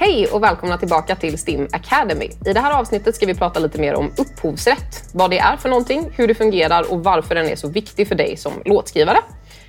[0.00, 2.30] Hej och välkomna tillbaka till STIM Academy.
[2.46, 5.14] I det här avsnittet ska vi prata lite mer om upphovsrätt.
[5.14, 8.14] Vad det är för någonting, hur det fungerar och varför den är så viktig för
[8.14, 9.18] dig som låtskrivare.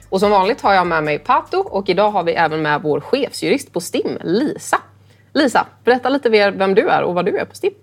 [0.10, 3.00] Och som vanligt har jag med mig Pato och idag har vi även med vår
[3.00, 4.78] chefsjurist på STIM, Lisa.
[5.34, 7.74] Lisa, berätta lite mer vem du är och vad du är på STIM.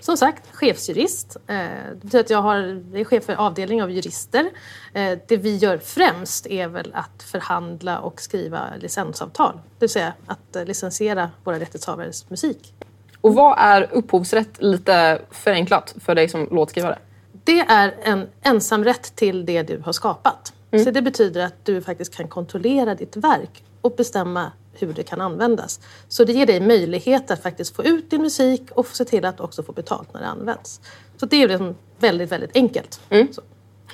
[0.00, 1.36] Som sagt, chefsjurist.
[1.46, 1.56] Eh,
[1.90, 2.56] det betyder att jag, har,
[2.92, 4.50] jag är chef för avdelning av jurister.
[4.92, 9.52] Eh, det vi gör främst är väl att förhandla och skriva licensavtal.
[9.54, 12.74] Det vill säga att eh, licensiera våra rättighetshavares musik.
[13.20, 16.98] Och vad är upphovsrätt lite förenklat för dig som låtskrivare?
[17.44, 20.52] Det är en ensamrätt till det du har skapat.
[20.70, 20.84] Mm.
[20.84, 25.20] Så det betyder att du faktiskt kan kontrollera ditt verk och bestämma hur det kan
[25.20, 25.80] användas.
[26.08, 29.40] Så det ger dig möjlighet att faktiskt få ut din musik och se till att
[29.40, 30.80] också få betalt när det används.
[31.16, 33.00] Så det är liksom väldigt, väldigt enkelt.
[33.10, 33.28] Mm.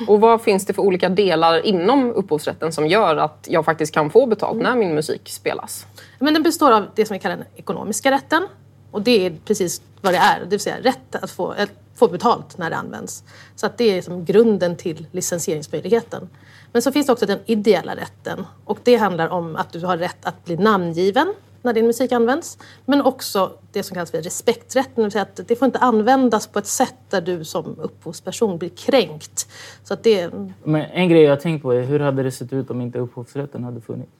[0.08, 4.10] Och vad finns det för olika delar inom upphovsrätten som gör att jag faktiskt kan
[4.10, 5.86] få betalt när min musik spelas?
[6.18, 8.48] Men den består av det som vi kallar den ekonomiska rätten.
[8.90, 12.08] Och det är precis vad det är, det vill säga rätt att få, att få
[12.08, 13.24] betalt när det används.
[13.56, 16.28] Så att det är liksom grunden till licensieringsmöjligheten.
[16.72, 20.26] Men så finns också den ideella rätten och det handlar om att du har rätt
[20.26, 22.58] att bli namngiven när din musik används.
[22.84, 26.46] Men också det som kallas för respekträtten, det vill säga att det får inte användas
[26.46, 29.48] på ett sätt där du som upphovsperson blir kränkt.
[29.84, 30.30] Så att det...
[30.64, 33.64] Men en grej jag tänkt på är hur hade det sett ut om inte upphovsrätten
[33.64, 34.12] hade funnits?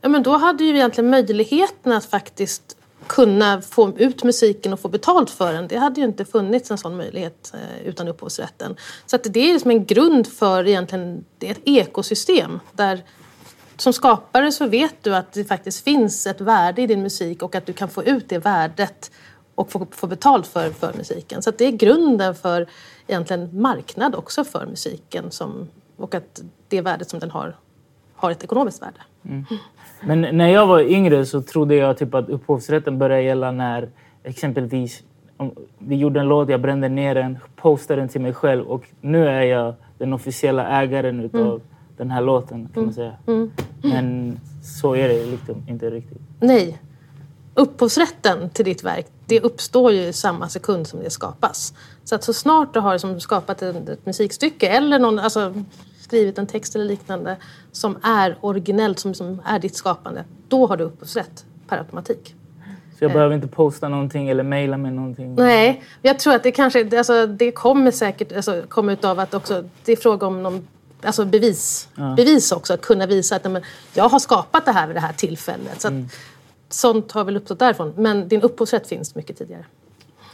[0.00, 2.76] Ja, men då hade ju egentligen möjligheten att faktiskt
[3.06, 5.68] kunna få ut musiken och få betalt för den.
[5.68, 8.76] Det hade ju inte funnits en sån möjlighet eh, utan upphovsrätten.
[9.06, 13.02] Så att det är liksom en grund för egentligen ett ekosystem där
[13.76, 17.54] som skapare så vet du att det faktiskt finns ett värde i din musik och
[17.54, 19.10] att du kan få ut det värdet
[19.54, 21.42] och få, få betalt för, för musiken.
[21.42, 22.68] Så det är grunden för
[23.06, 27.56] egentligen marknad också för musiken som, och att det värdet som den har
[28.24, 29.00] har ett ekonomiskt värde.
[29.24, 29.44] Mm.
[30.02, 33.88] Men när jag var yngre så trodde jag typ att upphovsrätten började gälla när
[34.22, 35.02] exempelvis
[35.36, 38.84] om vi gjorde en låt, jag brände ner den, postade den till mig själv och
[39.00, 41.60] nu är jag den officiella ägaren utav mm.
[41.96, 42.94] den här låten kan man mm.
[42.94, 43.12] säga.
[43.26, 43.50] Mm.
[43.82, 46.18] Men så är det liksom inte riktigt.
[46.40, 46.78] Nej.
[47.54, 51.74] Upphovsrätten till ditt verk det uppstår ju i samma sekund som det skapas.
[52.04, 55.54] Så att så snart du har liksom skapat ett, ett musikstycke eller någon, alltså,
[56.04, 57.36] skrivit en text eller liknande
[57.72, 62.34] som är originellt, som, som är ditt skapande, då har du upphovsrätt per automatik.
[62.98, 65.34] Så jag behöver inte posta någonting eller mejla med någonting?
[65.34, 69.64] Nej, jag tror att det kanske alltså, det kommer säkert alltså, komma utav att också,
[69.84, 70.68] det är fråga om någon
[71.04, 72.14] alltså bevis, ja.
[72.16, 72.74] bevis också.
[72.74, 73.62] Att kunna visa att men,
[73.94, 75.80] jag har skapat det här vid det här tillfället.
[75.80, 76.08] Så att, mm.
[76.68, 77.92] Sånt har väl uppstått därifrån.
[77.96, 79.64] Men din upphovsrätt finns mycket tidigare.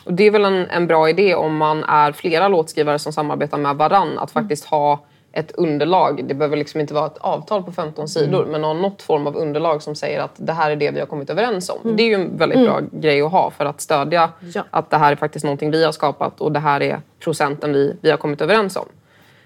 [0.04, 3.58] Och det är väl en, en bra idé om man är flera låtskrivare som samarbetar
[3.58, 4.44] med varann att mm.
[4.44, 6.24] faktiskt ha ett underlag.
[6.24, 8.52] Det behöver liksom inte vara ett avtal på 15 sidor mm.
[8.52, 11.06] men ha något form av underlag som säger att det här är det vi har
[11.06, 11.78] kommit överens om.
[11.84, 11.96] Mm.
[11.96, 12.70] Det är ju en väldigt mm.
[12.70, 14.64] bra grej att ha för att stödja ja.
[14.70, 17.96] att det här är faktiskt någonting vi har skapat och det här är procenten vi,
[18.00, 18.86] vi har kommit överens om.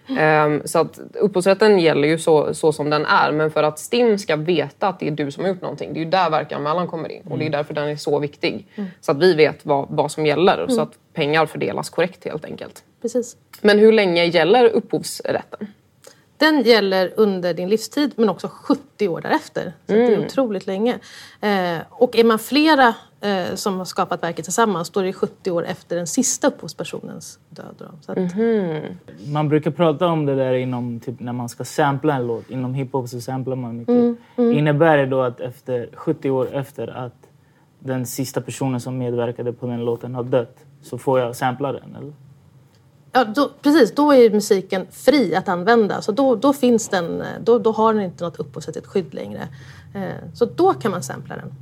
[0.09, 4.19] Um, så att upphovsrätten gäller ju så, så som den är men för att STIM
[4.19, 6.87] ska veta att det är du som har gjort någonting, det är ju där verkanmälan
[6.87, 8.67] kommer in och det är därför den är så viktig.
[9.01, 12.85] Så att vi vet vad, vad som gäller så att pengar fördelas korrekt helt enkelt.
[13.03, 13.37] Precis.
[13.61, 15.67] Men hur länge gäller upphovsrätten?
[16.37, 19.73] Den gäller under din livstid men också 70 år därefter.
[19.87, 20.07] Så mm.
[20.07, 20.27] det är mm.
[20.27, 20.99] otroligt länge.
[21.41, 25.51] Eh, och är man flera eh, som har skapat verket tillsammans då är det 70
[25.51, 27.83] år efter den sista upphovspersonens död.
[28.01, 28.19] Så att...
[28.19, 28.95] mm.
[29.33, 32.51] Man brukar prata om det där inom, typ, när man ska sampla en låt.
[32.51, 33.93] Inom hiphop så samplar man mycket.
[33.93, 34.17] Mm.
[34.37, 34.59] mm.
[34.59, 37.15] Innebär det då att efter 70 år efter att
[37.79, 41.97] den sista personen som medverkade på den låten har dött så får jag sampla den?
[41.97, 42.13] Eller?
[43.13, 46.03] Ja, då, precis, då är musiken fri att använda.
[46.03, 49.49] Så då, då, finns den, då, då har den inte något upphovsrättsligt skydd längre.
[49.95, 51.55] Eh, så då kan man sampla den.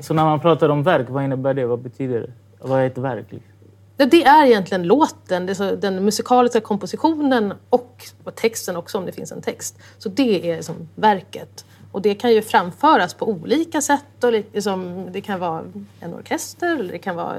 [0.00, 1.66] Så när man pratar om verk, vad innebär det?
[1.66, 2.30] Vad betyder det?
[2.58, 3.26] Vad är ett verk?
[3.30, 3.50] Liksom?
[3.96, 5.46] Det är egentligen låten,
[5.80, 9.78] den musikaliska kompositionen och texten också om det finns en text.
[9.98, 11.64] Så det är liksom verket.
[11.92, 14.24] Och det kan ju framföras på olika sätt.
[14.24, 15.64] Och liksom, det kan vara
[16.00, 17.36] en orkester eller det kan vara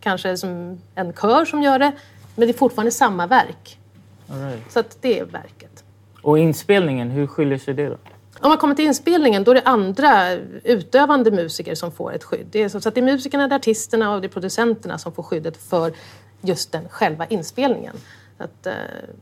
[0.00, 1.92] kanske som en kör som gör det.
[2.34, 3.78] Men det är fortfarande samma verk.
[4.26, 4.72] Right.
[4.72, 5.84] Så det är verket.
[6.22, 7.96] Och inspelningen, hur skiljer sig det då?
[8.40, 10.32] Om man kommer till inspelningen då är det andra
[10.64, 12.46] utövande musiker som får ett skydd.
[12.50, 15.12] Det är så att det är musikerna, det är artisterna och det är producenterna som
[15.12, 15.92] får skyddet för
[16.40, 17.96] just den själva inspelningen.
[18.38, 18.72] Att, eh,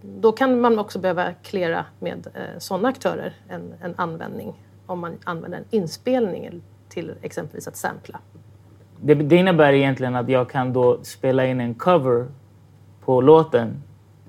[0.03, 4.55] då kan man också behöva klära med eh, sådana aktörer en, en användning
[4.87, 8.19] om man använder en inspelning till exempelvis att sampla.
[9.00, 12.26] Det, det innebär egentligen att jag kan då spela in en cover
[13.05, 13.82] på låten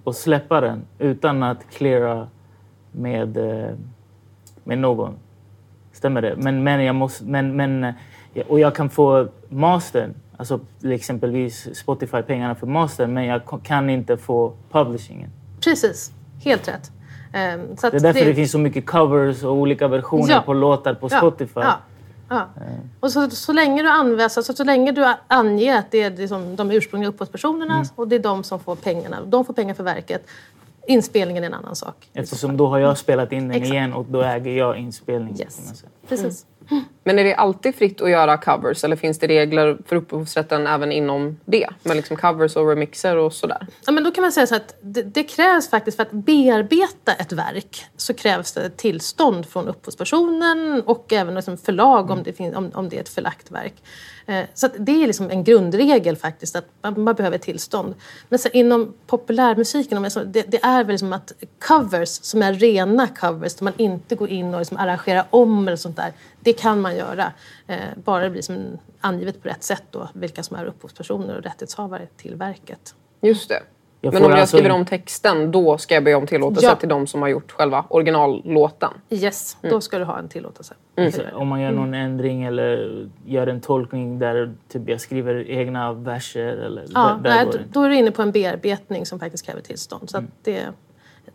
[0.04, 2.28] och släppa den utan att cleara
[2.92, 3.76] med, eh,
[4.64, 5.16] med någon.
[5.94, 6.36] Stämmer det?
[6.38, 7.24] Men, men jag måste...
[7.24, 7.84] Men, men,
[8.34, 14.18] eh, och jag kan få mastern, alltså exempelvis Spotify-pengarna för mastern, men jag kan inte
[14.18, 15.30] få publishingen.
[15.64, 16.12] Precis,
[16.44, 16.92] helt rätt.
[17.26, 18.26] Um, det är därför det...
[18.26, 18.36] det...
[18.36, 20.42] finns så mycket covers och olika versioner ja.
[20.46, 21.62] på låtar på Spotify.
[21.62, 21.78] Ja.
[22.30, 22.48] Ja.
[23.00, 26.56] Och så, så länge du använder, alltså, så länge du anger att det är liksom
[26.56, 27.88] de ursprungliga upphovspersonerna mm.
[27.96, 30.28] och det är de som får pengarna, de får pengar för verket.
[30.88, 32.10] Inspelningen är en annan sak.
[32.14, 33.74] Eftersom då har jag spelat in den Exakt.
[33.74, 35.40] igen och då äger jag inspelningen.
[35.40, 35.84] Yes.
[36.08, 36.46] Precis.
[37.04, 40.92] Men är det alltid fritt att göra covers eller finns det regler för upphovsrätten även
[40.92, 41.70] inom det?
[41.84, 43.68] Med liksom covers och remixer och sådär?
[43.86, 47.14] Ja, men då kan man säga så att det, det, krävs faktiskt för att bearbeta
[47.14, 52.56] ett verk så krävs det tillstånd från upphovspersonen och även liksom förlag om det, finns,
[52.56, 53.74] om, om det är ett förlagt verk.
[54.26, 57.96] Eh, så det är liksom en grundregel faktiskt, att man, man behöver tillstånd.
[58.30, 61.34] Men så inom populärmusiken, det, det är väl liksom att
[61.68, 65.78] covers som är rena covers, där man inte går in och liksom arrangerar om eller
[65.78, 67.34] sånt där, det kan man göra.
[67.68, 71.44] Eh, bara det blir som angivet på rätt sätt då, vilka som är upphovspersoner och
[71.44, 72.96] rättighetshavare till verket.
[73.22, 73.64] Just det.
[74.06, 76.76] Jag men om jag alltså skriver om texten, då ska jag be om tillåtelse ja.
[76.76, 78.90] till de som har gjort själva originallåten?
[79.10, 79.74] Yes, mm.
[79.74, 80.74] då ska du ha en tillåtelse.
[80.96, 81.12] Mm.
[81.34, 82.06] Om man gör någon mm.
[82.06, 86.58] ändring eller gör en tolkning där typ jag skriver egna verser?
[86.58, 89.62] Eller ja, där, där nej, då är du inne på en bearbetning som faktiskt kräver
[89.62, 90.10] tillstånd.
[90.10, 90.32] Så mm.
[90.44, 90.72] det är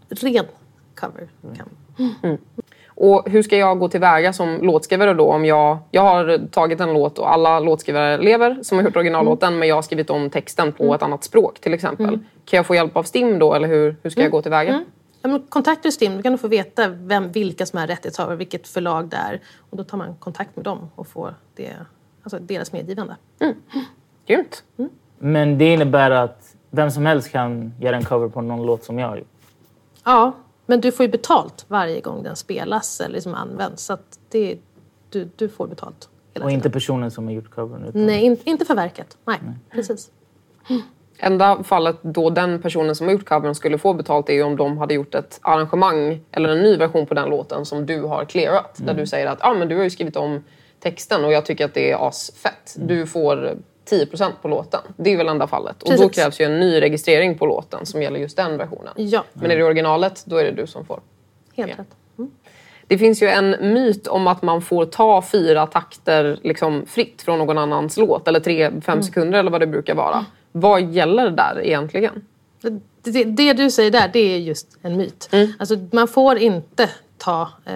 [0.09, 0.45] ren
[0.95, 1.29] cover.
[2.23, 2.39] Mm.
[3.01, 6.93] Och hur ska jag gå tillväga som låtskrivare då om jag, jag har tagit en
[6.93, 9.59] låt och alla låtskrivare lever som har gjort originallåten mm.
[9.59, 10.95] men jag har skrivit om texten på mm.
[10.95, 12.09] ett annat språk till exempel.
[12.09, 12.25] Mm.
[12.45, 14.31] Kan jag få hjälp av STIM då eller hur, hur ska jag mm.
[14.31, 14.73] gå tillväga?
[14.73, 14.85] Mm.
[15.23, 18.69] Ja, men kontaktar STIM då kan du få veta vem, vilka som är rättighetshavare, vilket
[18.69, 19.41] förlag det är.
[19.71, 21.73] Och då tar man kontakt med dem och får det,
[22.23, 23.17] alltså deras medgivande.
[23.41, 23.55] Mm.
[24.27, 24.65] Grymt.
[24.79, 24.91] Mm.
[25.19, 28.99] Men det innebär att vem som helst kan göra en cover på någon låt som
[28.99, 29.29] jag har gjort?
[30.05, 30.33] Ja,
[30.71, 33.85] men du får ju betalt varje gång den spelas eller liksom används.
[33.85, 34.59] Så att det,
[35.11, 35.95] du, du får betalt.
[36.05, 36.51] och tiden.
[36.51, 37.85] inte personen som har gjort covern?
[37.85, 38.07] Utan...
[38.07, 39.17] Nej, in, inte för verket.
[39.25, 39.55] Nej, Nej.
[39.71, 40.11] precis.
[41.19, 44.79] Enda fallet då den personen som har gjort covern skulle få betalt är om de
[44.79, 48.79] hade gjort ett arrangemang eller en ny version på den låten som du har clearat.
[48.79, 48.87] Mm.
[48.87, 50.45] Där du säger att ah, men du har ju skrivit om
[50.81, 52.77] texten och jag tycker att det är asfett.
[52.77, 52.89] Mm.
[52.89, 53.57] Du får
[53.91, 54.81] 10% på låten.
[54.97, 55.79] Det är väl enda fallet.
[55.79, 56.01] Precis.
[56.01, 58.93] Och då krävs ju en ny registrering på låten som gäller just den versionen.
[58.97, 59.25] Ja.
[59.33, 61.01] Men är det originalet, då är det du som får.
[61.57, 61.97] Helt rätt.
[62.19, 62.31] Mm.
[62.87, 67.39] Det finns ju en myt om att man får ta fyra takter liksom fritt från
[67.39, 68.29] någon annans låt.
[68.29, 69.03] Eller tre, fem mm.
[69.03, 70.15] sekunder eller vad det brukar vara.
[70.15, 70.25] Mm.
[70.53, 72.25] Vad gäller där egentligen?
[73.03, 75.29] Det, det, du säger där, det är just en myt.
[75.33, 75.53] Mm.
[75.59, 77.75] Alltså, man får inte ta eh,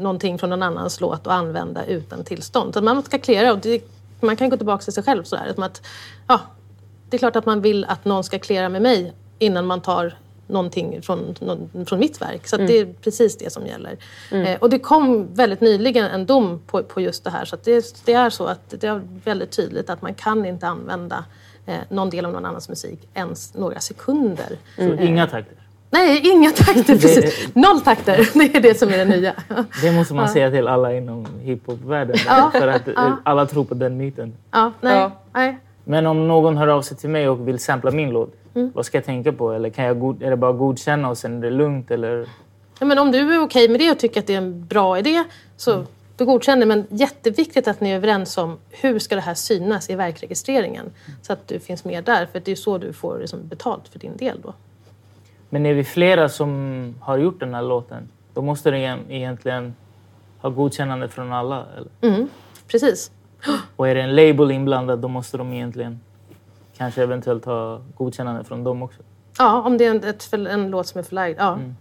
[0.00, 2.74] någonting från någon annans låt och använda utan tillstånd.
[2.74, 3.80] Så man ska klära och det
[4.22, 5.54] man kan gå tillbaka till sig själv sådär.
[5.56, 5.82] Att,
[6.26, 6.40] ja,
[7.08, 10.14] det är klart att man vill att någon ska klära med mig innan man tar
[10.46, 12.46] någonting från, någon, från mitt verk.
[12.48, 12.66] Så mm.
[12.66, 13.96] det är precis det som gäller.
[14.30, 14.46] Mm.
[14.46, 17.44] Eh, och det kom väldigt nyligen en dom på, på just det här.
[17.44, 21.24] Så det, det, är så att det är väldigt tydligt att man kan inte använda
[21.66, 24.58] eh, någon del av någon annans musik ens några sekunder.
[24.76, 24.98] Mm.
[24.98, 25.56] Så inga takter?
[25.90, 26.84] Nej, inga takter.
[26.98, 27.48] Precis.
[27.54, 28.28] Noll takter.
[28.38, 29.34] Det är det som är det nya.
[29.82, 30.32] Det måste man ja.
[30.32, 32.16] säga till alla inom hiphopvärlden.
[32.26, 32.50] Ja.
[32.58, 33.16] För att ja.
[33.24, 34.32] alla tror på den myten.
[34.50, 35.58] Ja, nej, nej.
[35.84, 38.70] Men om någon hör av sig till mig och vill sampla min låt, mm.
[38.74, 39.52] vad ska jag tänka på?
[39.52, 41.90] Eller kan jag god, är det bara godkänna och sen är det lugnt?
[41.90, 42.26] Eller?
[42.78, 44.98] Ja, men om du är okej med det och tycker att det är en bra
[44.98, 45.24] idé
[45.56, 45.86] så mm.
[46.16, 46.66] du godkänner.
[46.66, 50.90] Men jätteviktigt att ni är överens om hur ska det här synas i verkregistreringen.
[51.22, 52.26] Så att du finns med där.
[52.32, 54.54] För det är så du får liksom betalt för din del då.
[55.50, 58.78] Men är vi flera som har gjort den här låten, då måste det
[59.08, 59.74] egentligen
[60.38, 61.64] ha godkännande från alla?
[61.76, 62.14] Eller?
[62.14, 62.28] Mm,
[62.68, 63.10] precis.
[63.76, 66.00] Och är det en label inblandad, då måste de egentligen
[66.76, 69.02] kanske eventuellt ha godkännande från dem också?
[69.38, 71.36] Ja, om det är en, ett, en låt som är förlagd.
[71.38, 71.52] Ja.
[71.52, 71.76] Mm.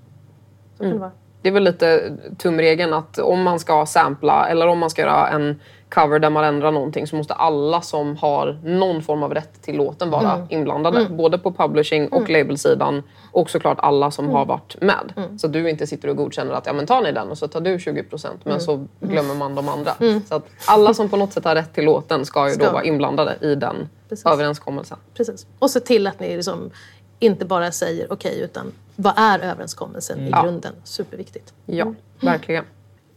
[0.77, 1.11] Så kan det vara.
[1.41, 5.27] Det är väl lite tumregeln att om man ska sampla eller om man ska göra
[5.27, 5.59] en
[5.89, 9.75] cover där man ändrar någonting så måste alla som har någon form av rätt till
[9.75, 10.47] låten vara mm.
[10.49, 10.99] inblandade.
[10.99, 11.17] Mm.
[11.17, 12.31] Både på publishing och mm.
[12.31, 14.47] labelsidan och såklart alla som har mm.
[14.47, 15.13] varit med.
[15.15, 15.39] Mm.
[15.39, 17.61] Så du inte sitter och godkänner att ja men tar ni den och så tar
[17.61, 18.61] du 20 procent men mm.
[18.61, 19.93] så glömmer man de andra.
[20.27, 22.83] Så att alla som på något sätt har rätt till låten ska ju då vara
[22.83, 24.25] inblandade i den Precis.
[24.25, 24.97] överenskommelsen.
[25.13, 25.47] Precis.
[25.59, 26.71] Och se till att ni liksom
[27.19, 30.73] inte bara säger okej okay, utan vad är överenskommelsen i grunden?
[30.83, 31.53] Superviktigt.
[31.65, 32.65] Ja, verkligen.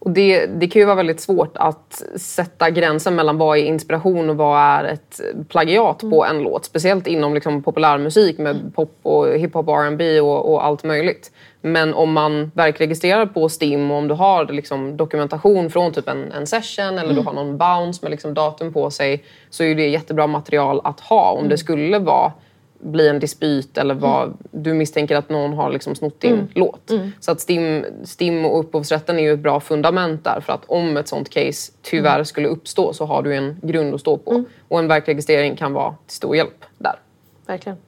[0.05, 4.31] Och det, det kan ju vara väldigt svårt att sätta gränsen mellan vad är inspiration
[4.31, 6.11] och vad är ett plagiat mm.
[6.11, 6.65] på en låt.
[6.65, 8.73] Speciellt inom liksom populärmusik med mm.
[8.73, 11.31] pop och hiphop och R&B och, och, allt möjligt.
[11.61, 16.33] Men om man verkregistrerar på STIM och om du har liksom dokumentation från typ en,
[16.33, 17.17] en session eller mm.
[17.17, 21.01] du har någon bounce med liksom datum på sig så är det jättebra material att
[21.01, 21.59] ha om det mm.
[21.59, 22.33] skulle vara
[22.83, 26.91] bli en dispyt eller vad du misstänker att någon har liksom snott din låt.
[27.21, 30.97] Så att STIM, STIM och upphovsrätten är ju ett bra fundament där för att om
[30.97, 34.31] ett sånt case tyvärr skulle uppstå så har du en grund att stå på.
[34.69, 36.95] Och en verkregistrering kan vara till stor hjälp där.
[37.47, 37.79] Verkligen.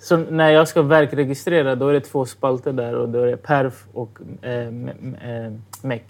[0.00, 3.36] Så när jag ska verkregistrera då är det två spalter där och då är det
[3.36, 6.02] perf och eh, eh, MEC.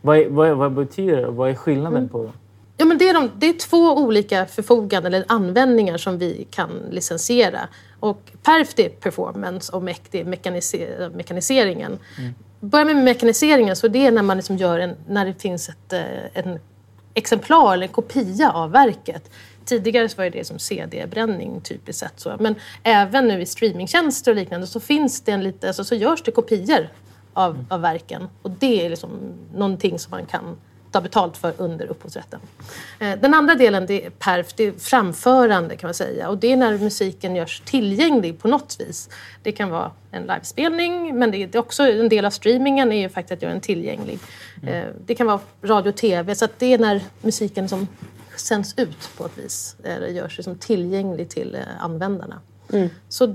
[0.00, 1.26] Vad, vad, vad betyder det?
[1.26, 2.32] Vad är skillnaden på dem?
[2.82, 6.70] Ja, men det, är de, det är två olika förfoganden eller användningar som vi kan
[6.90, 7.68] licensiera.
[8.00, 11.98] Och perf det är performance och mec det är mekaniser, mekaniseringen.
[12.60, 15.92] Börjar med mekaniseringen så det är när man liksom gör en, när det finns ett
[15.92, 16.00] eh,
[16.32, 16.58] en
[17.14, 19.30] exemplar eller en kopia av verket.
[19.64, 22.20] Tidigare var det som CD-bränning typiskt sett.
[22.20, 22.36] Så.
[22.40, 26.22] Men även nu i streamingtjänster och liknande så finns det en lite, alltså, så görs
[26.22, 26.88] det kopior
[27.32, 28.28] av, av verken.
[28.42, 29.10] Och det är liksom
[29.54, 30.56] någonting som man kan
[30.92, 32.40] ta betalt för under upphovsrätten.
[32.98, 36.28] Eh, Den andra delen det är perf, det är framförande kan man säga.
[36.28, 39.08] Och det är när musiken görs tillgänglig på något vis.
[39.42, 43.08] Det kan vara en livespelning men det är också en del av streamingen är ju
[43.08, 44.18] faktiskt att göra den tillgänglig.
[44.66, 47.86] Eh, Det kan vara radio och tv så att det är när musiken som
[48.36, 49.76] sänds ut på ett vis.
[49.84, 52.40] Eller görs liksom tillgänglig till eh, användarna.
[53.08, 53.34] Så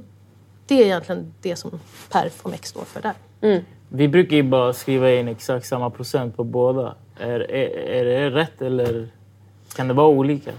[0.68, 1.80] det är egentligen det som
[2.12, 3.14] perf och mex står för där.
[3.90, 6.96] Vi brukar ju bara skriva in exakt samma procent på båda.
[7.20, 9.08] Är, är, är det rätt eller
[9.76, 10.52] kan det vara olika?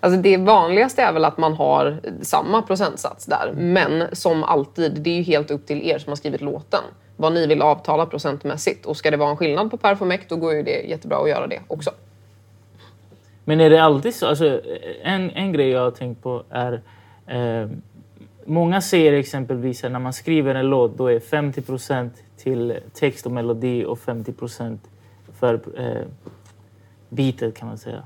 [0.00, 3.52] Alltså det vanligaste är väl att man har samma procentsats där.
[3.56, 6.80] Men som alltid, det är ju helt upp till er som har skrivit låten.
[7.16, 8.86] Vad ni vill avtala procentmässigt.
[8.86, 11.18] Och ska det vara en skillnad på perf och mec, då går ju det jättebra
[11.18, 11.90] att göra det också.
[13.44, 14.26] Men är det alltid så?
[14.26, 14.60] Alltså,
[15.02, 16.80] en, en grej jag har tänkt på är...
[17.26, 17.68] Eh,
[18.44, 23.32] många säger exempelvis att när man skriver en låt då är 50% till text och
[23.32, 24.32] melodi och 50
[25.38, 26.06] för eh,
[27.08, 28.02] beatet kan man säga.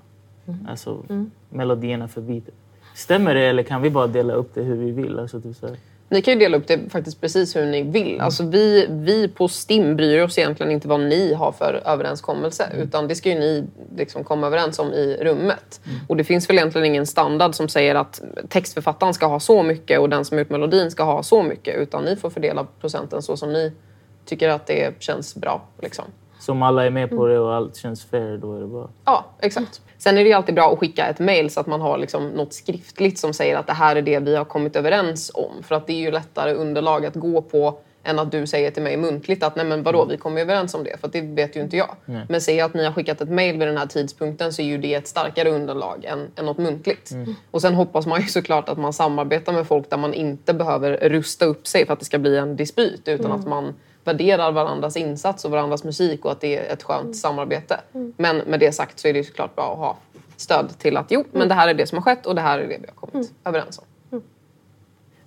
[0.69, 1.03] Alltså
[1.49, 2.55] melodierna för beatet.
[2.95, 5.19] Stämmer det eller kan vi bara dela upp det hur vi vill?
[5.19, 5.77] Alltså, typ så här.
[6.11, 8.21] Ni kan ju dela upp det faktiskt precis hur ni vill.
[8.21, 12.73] Alltså vi, vi på STIM bryr oss egentligen inte vad ni har för överenskommelse.
[12.77, 13.65] Utan det ska ju ni
[13.97, 15.81] liksom komma överens om i rummet.
[16.09, 20.01] Och det finns väl egentligen ingen standard som säger att textförfattaren ska ha så mycket
[20.01, 21.77] och den som gjort melodin ska ha så mycket.
[21.77, 23.73] Utan ni får fördela procenten så som ni
[24.25, 25.63] tycker att det känns bra.
[25.83, 26.05] Liksom.
[26.49, 28.91] Så om alla är med på det och allt känns fair, då är det bra.
[29.05, 29.81] Ja, exakt.
[29.99, 32.29] Sen är det ju alltid bra att skicka ett mejl så att man har liksom
[32.29, 35.63] något skriftligt som säger att det här är det vi har kommit överens om.
[35.63, 38.83] För att det är ju lättare underlag att gå på än att du säger till
[38.83, 41.01] mig muntligt att nej men vadå, vi kom ju överens om det.
[41.01, 41.97] För att det vet ju inte jag.
[42.29, 44.67] Men säger jag att ni har skickat ett mejl vid den här tidpunkten så är
[44.67, 47.13] ju det ett starkare underlag än, än något muntligt.
[47.51, 51.09] Och sen hoppas man ju såklart att man samarbetar med folk där man inte behöver
[51.09, 53.09] rusta upp sig för att det ska bli en dispyt.
[53.09, 53.75] Utan att man
[54.09, 57.81] värderar varandras insats och varandras musik och att det är ett skönt samarbete.
[58.17, 59.97] Men med det sagt så är det såklart bra att ha
[60.37, 62.59] stöd till att jo, men det här är det som har skett och det här
[62.59, 63.85] är det vi har kommit överens om.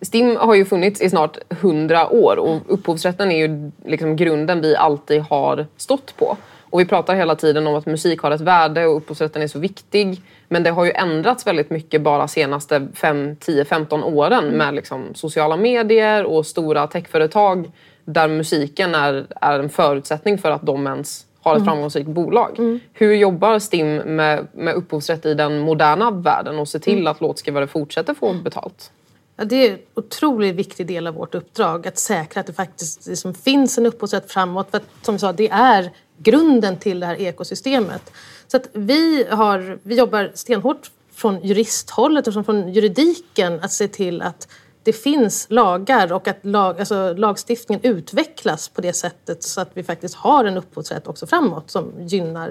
[0.02, 4.76] STIM har ju funnits i snart hundra år och upphovsrätten är ju liksom grunden vi
[4.76, 6.38] alltid har stått på.
[6.72, 9.60] Och vi pratar hela tiden om att musik har ett värde och upphovsrätten är så
[9.60, 10.22] viktig.
[10.48, 15.14] Men det har ju ändrats väldigt mycket bara senaste 5, 10, 15 åren med liksom
[15.14, 17.72] sociala medier och stora techföretag
[18.14, 22.80] där musiken är, är en förutsättning för att de ens har ett framgångsrikt bolag.
[22.94, 27.68] Hur jobbar STIM med, med upphovsrätt i den moderna världen och ser till att låtskrivare
[27.68, 28.92] fortsätter få betalt?
[29.36, 33.08] Ja, det är en otroligt viktig del av vårt uppdrag att säkra att det faktiskt
[33.08, 34.72] liksom finns en upphovsrätt framåt.
[34.72, 38.12] För att, som vi sa, det är grunden till det här ekosystemet.
[38.48, 44.22] Så att vi, har, vi jobbar stenhårt från juristhållet och från juridiken att se till
[44.22, 44.48] att
[44.84, 49.84] det finns lagar och att lag, alltså lagstiftningen utvecklas på det sättet så att vi
[49.84, 52.50] faktiskt har en upphovsrätt också framåt som gynnar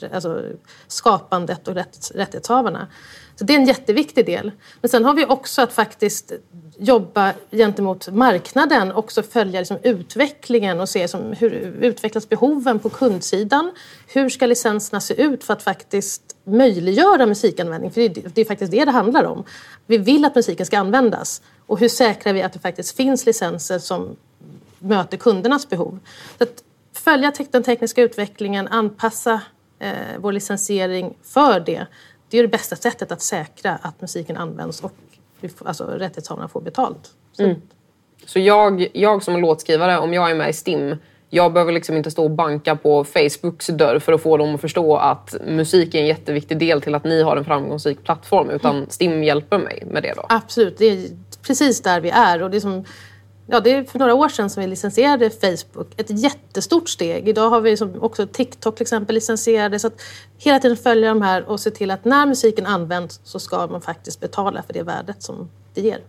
[0.00, 0.42] eh, alltså,
[0.86, 2.88] skapandet och rätt, rättighetshavarna.
[3.38, 4.52] Så det är en jätteviktig del.
[4.80, 6.32] Men sen har vi också att faktiskt
[6.78, 11.50] jobba gentemot marknaden, också följa liksom utvecklingen och se som, hur
[11.80, 13.72] utvecklas behoven på kundsidan.
[14.06, 17.90] Hur ska licenserna se ut för att faktiskt möjliggöra musikanvändning?
[17.90, 19.44] För det är, det är faktiskt det det handlar om.
[19.86, 21.42] Vi vill att musiken ska användas.
[21.66, 24.16] Och hur säkrar vi att det faktiskt finns licenser som
[24.78, 25.98] möter kundernas behov?
[26.38, 26.62] Så att
[26.92, 29.40] följa den tekniska utvecklingen, anpassa
[29.78, 31.86] eh, vår licensiering för det.
[32.30, 34.92] Det är det bästa sättet att säkra att musiken används och
[35.64, 37.10] alltså, rättighetshavarna får betalt.
[37.32, 37.54] Så,
[38.26, 40.96] Så jag, jag som låtskrivare, om jag är med i STIM,
[41.30, 44.60] jag behöver liksom inte stå och banka på Facebooks dörr för att få dem att
[44.60, 48.50] förstå att musik är en jätteviktig del till att ni har en framgångsrik plattform.
[48.50, 50.26] Utan STIM hjälper mig med det då.
[50.28, 51.08] Absolut, det är
[51.42, 52.42] precis där vi är.
[52.42, 52.84] Och det, är som,
[53.46, 55.88] ja, det är för några år sedan som vi licensierade Facebook.
[55.96, 57.28] Ett jättestort steg.
[57.28, 59.78] Idag har vi som också TikTok till exempel licensierade.
[59.78, 60.02] Så att
[60.38, 63.80] hela tiden följa de här och se till att när musiken används så ska man
[63.80, 66.00] faktiskt betala för det värdet som det ger.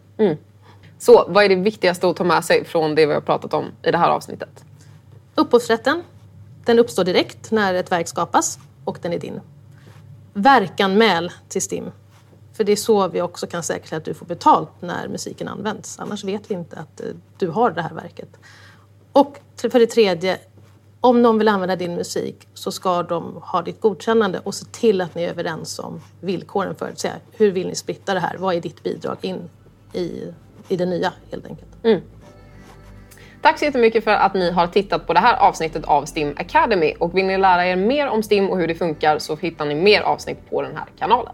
[1.00, 3.66] Så vad är det viktigaste att ta med sig från det vi har pratat om
[3.84, 4.66] i det här avsnittet?
[5.36, 6.04] Upphovsrätten,
[6.66, 9.40] den uppstår direkt när ett verk skapas och den är din.
[10.34, 11.92] Verkanmäl till STIM.
[12.58, 16.00] För det är så vi också kan säkerställa att du får betalt när musiken används.
[16.00, 18.30] Annars vet vi inte att eh, du har det här verket.
[19.12, 20.38] Och för det tredje,
[21.02, 25.02] om någon vill använda din musik så ska de ha ditt godkännande och se till
[25.02, 27.14] att ni är överens om villkoren för det.
[27.32, 28.38] Hur vill ni splitta det här?
[28.38, 29.50] Vad är ditt bidrag in
[29.94, 30.34] i,
[30.68, 31.72] i det nya helt enkelt?
[31.84, 32.02] Mm.
[33.42, 36.94] Tack så jättemycket för att ni har tittat på det här avsnittet av STIM Academy.
[37.00, 39.76] Och vill ni lära er mer om STIM och hur det funkar så hittar ni
[39.76, 41.34] mer avsnitt på den här kanalen.